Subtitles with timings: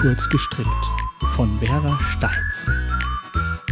[0.00, 0.68] Kurz gestrickt
[1.34, 2.70] von Vera Steins.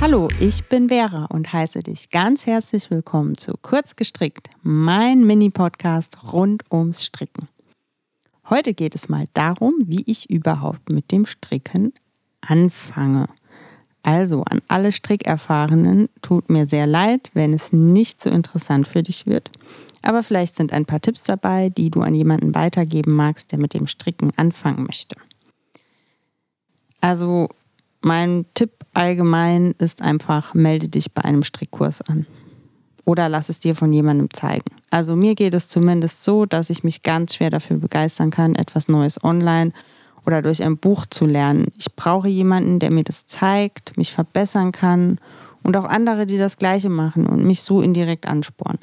[0.01, 6.33] Hallo, ich bin Vera und heiße dich ganz herzlich willkommen zu Kurz gestrickt, mein Mini-Podcast
[6.33, 7.47] rund ums Stricken.
[8.51, 11.93] Heute geht es mal darum, wie ich überhaupt mit dem Stricken
[12.41, 13.29] anfange.
[14.03, 19.27] Also an alle Strickerfahrenen, tut mir sehr leid, wenn es nicht so interessant für dich
[19.27, 19.53] wird.
[20.03, 23.75] Aber vielleicht sind ein paar Tipps dabei, die du an jemanden weitergeben magst, der mit
[23.75, 25.15] dem Stricken anfangen möchte.
[27.07, 27.49] Also
[28.01, 32.27] mein Tipp allgemein ist einfach, melde dich bei einem Strickkurs an.
[33.05, 34.73] Oder lass es dir von jemandem zeigen.
[34.91, 38.89] Also mir geht es zumindest so, dass ich mich ganz schwer dafür begeistern kann, etwas
[38.89, 39.71] Neues online
[40.27, 41.69] oder durch ein Buch zu lernen.
[41.79, 45.21] Ich brauche jemanden, der mir das zeigt, mich verbessern kann
[45.63, 48.81] und auch andere, die das gleiche machen und mich so indirekt anspornen.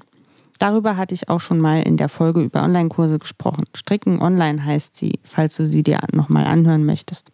[0.59, 3.65] Darüber hatte ich auch schon mal in der Folge über Online-Kurse gesprochen.
[3.75, 7.32] Stricken online heißt sie, falls du sie dir nochmal anhören möchtest.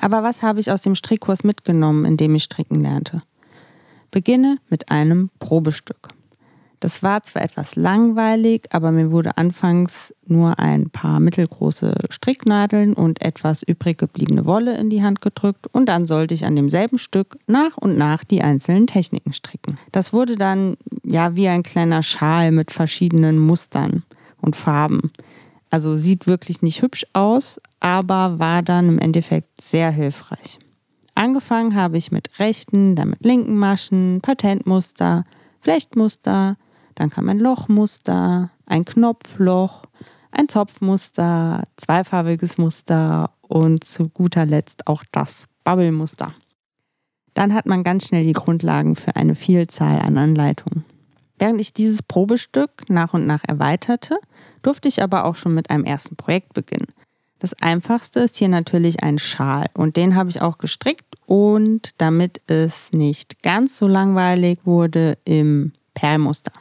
[0.00, 3.22] Aber was habe ich aus dem Strickkurs mitgenommen, in dem ich stricken lernte?
[4.10, 6.08] Beginne mit einem Probestück.
[6.80, 13.20] Das war zwar etwas langweilig, aber mir wurde anfangs nur ein paar mittelgroße Stricknadeln und
[13.20, 17.36] etwas übrig gebliebene Wolle in die Hand gedrückt und dann sollte ich an demselben Stück
[17.48, 19.76] nach und nach die einzelnen Techniken stricken.
[19.90, 24.04] Das wurde dann ja wie ein kleiner Schal mit verschiedenen Mustern
[24.40, 25.10] und Farben.
[25.70, 30.58] Also sieht wirklich nicht hübsch aus, aber war dann im Endeffekt sehr hilfreich.
[31.14, 35.24] Angefangen habe ich mit rechten, dann mit linken Maschen, Patentmuster,
[35.60, 36.56] Flechtmuster,
[36.94, 39.84] dann kam ein Lochmuster, ein Knopfloch,
[40.30, 46.34] ein Zopfmuster, zweifarbiges Muster und zu guter Letzt auch das Bubble-Muster.
[47.34, 50.84] Dann hat man ganz schnell die Grundlagen für eine Vielzahl an Anleitungen.
[51.38, 54.18] Während ich dieses Probestück nach und nach erweiterte,
[54.62, 56.88] durfte ich aber auch schon mit einem ersten Projekt beginnen.
[57.38, 62.40] Das einfachste ist hier natürlich ein Schal und den habe ich auch gestrickt und damit
[62.48, 66.52] es nicht ganz so langweilig wurde im Perlmuster.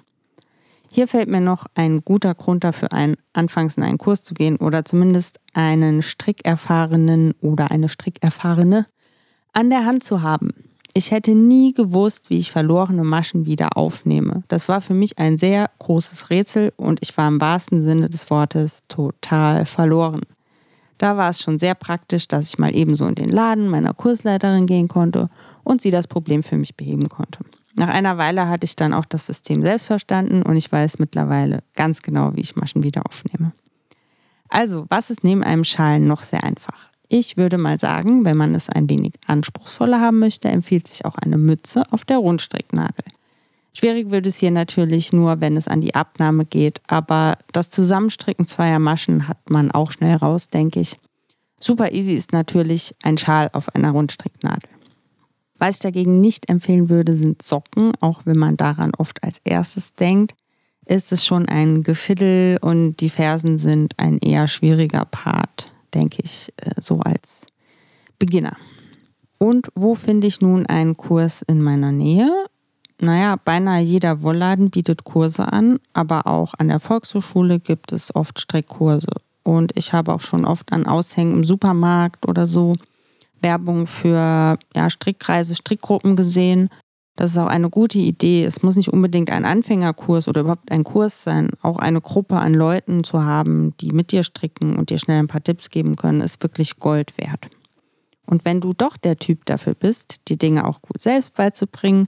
[0.90, 4.58] Hier fällt mir noch ein guter Grund dafür ein, anfangs in einen Kurs zu gehen
[4.58, 8.86] oder zumindest einen Strickerfahrenen oder eine Strickerfahrene
[9.54, 10.67] an der Hand zu haben.
[10.98, 14.42] Ich hätte nie gewusst, wie ich verlorene Maschen wieder aufnehme.
[14.48, 18.32] Das war für mich ein sehr großes Rätsel und ich war im wahrsten Sinne des
[18.32, 20.22] Wortes total verloren.
[20.98, 24.66] Da war es schon sehr praktisch, dass ich mal ebenso in den Laden meiner Kursleiterin
[24.66, 25.30] gehen konnte
[25.64, 27.42] und sie das Problem für mich beheben konnte.
[27.76, 31.62] Nach einer Weile hatte ich dann auch das System selbst verstanden und ich weiß mittlerweile
[31.76, 33.52] ganz genau, wie ich Maschen wieder aufnehme.
[34.50, 36.90] Also, was ist neben einem Schal noch sehr einfach?
[37.10, 41.16] Ich würde mal sagen, wenn man es ein wenig anspruchsvoller haben möchte, empfiehlt sich auch
[41.16, 43.06] eine Mütze auf der Rundstricknadel.
[43.74, 48.46] Schwierig wird es hier natürlich nur, wenn es an die Abnahme geht, aber das Zusammenstricken
[48.46, 51.00] zweier Maschen hat man auch schnell raus, denke ich.
[51.62, 54.70] Super easy ist natürlich ein Schal auf einer Rundstricknadel.
[55.60, 59.94] Was ich dagegen nicht empfehlen würde, sind Socken, auch wenn man daran oft als erstes
[59.94, 60.36] denkt.
[60.86, 66.54] Ist es schon ein Gefiddel und die Fersen sind ein eher schwieriger Part denke ich,
[66.58, 67.42] äh, so als
[68.20, 68.56] Beginner.
[69.40, 72.32] Und wo finde ich nun einen Kurs in meiner Nähe?
[73.00, 78.40] Naja, beinahe jeder Wollladen bietet Kurse an, aber auch an der Volkshochschule gibt es oft
[78.40, 79.12] Strickkurse.
[79.44, 82.76] Und ich habe auch schon oft an Aushängen im Supermarkt oder so
[83.42, 86.70] Werbung für ja, Strickreise, Strickgruppen gesehen.
[87.18, 88.44] Das ist auch eine gute Idee.
[88.44, 91.50] Es muss nicht unbedingt ein Anfängerkurs oder überhaupt ein Kurs sein.
[91.64, 95.28] Auch eine Gruppe an Leuten zu haben, die mit dir stricken und dir schnell ein
[95.28, 97.50] paar Tipps geben können, ist wirklich Gold wert.
[98.28, 102.08] Und wenn du doch der Typ dafür bist, die Dinge auch gut selbst beizubringen,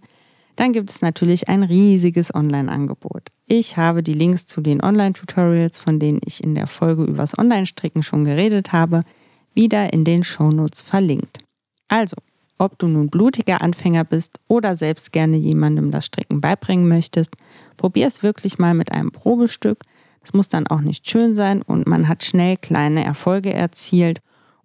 [0.58, 3.30] dann gibt es natürlich ein riesiges Online-Angebot.
[3.48, 8.04] Ich habe die Links zu den Online-Tutorials, von denen ich in der Folge übers Online-Stricken
[8.04, 9.02] schon geredet habe,
[9.56, 11.40] wieder in den Shownotes verlinkt.
[11.88, 12.18] Also,
[12.60, 17.32] ob du nun blutiger Anfänger bist oder selbst gerne jemandem das Stricken beibringen möchtest,
[17.78, 19.84] probier es wirklich mal mit einem Probestück.
[20.22, 24.22] Es muss dann auch nicht schön sein und man hat schnell kleine Erfolge erzielt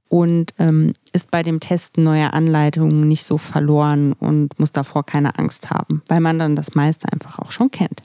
[0.09, 5.39] und ähm, ist bei dem Testen neuer Anleitungen nicht so verloren und muss davor keine
[5.39, 8.03] Angst haben, weil man dann das meiste einfach auch schon kennt.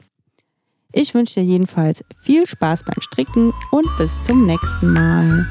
[0.92, 5.46] Ich wünsche dir jedenfalls viel Spaß beim Stricken und bis zum nächsten Mal.